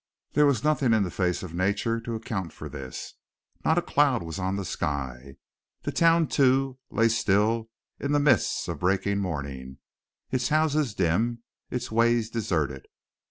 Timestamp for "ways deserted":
11.91-12.87